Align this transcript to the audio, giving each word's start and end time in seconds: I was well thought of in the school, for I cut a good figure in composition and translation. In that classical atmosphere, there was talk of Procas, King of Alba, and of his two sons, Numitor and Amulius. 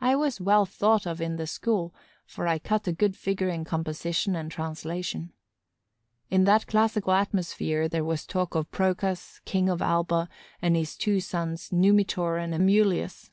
I 0.00 0.16
was 0.16 0.40
well 0.40 0.66
thought 0.66 1.06
of 1.06 1.20
in 1.20 1.36
the 1.36 1.46
school, 1.46 1.94
for 2.26 2.48
I 2.48 2.58
cut 2.58 2.88
a 2.88 2.92
good 2.92 3.16
figure 3.16 3.48
in 3.48 3.62
composition 3.64 4.34
and 4.34 4.50
translation. 4.50 5.32
In 6.30 6.42
that 6.46 6.66
classical 6.66 7.12
atmosphere, 7.12 7.88
there 7.88 8.02
was 8.04 8.26
talk 8.26 8.56
of 8.56 8.72
Procas, 8.72 9.40
King 9.44 9.68
of 9.68 9.80
Alba, 9.80 10.28
and 10.60 10.74
of 10.74 10.80
his 10.80 10.96
two 10.96 11.20
sons, 11.20 11.70
Numitor 11.72 12.38
and 12.42 12.52
Amulius. 12.52 13.30